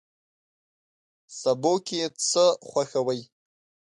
سبو 1.39 1.73
کی 1.85 1.99
څه 2.29 2.45
خوښوئ؟ 2.67 3.21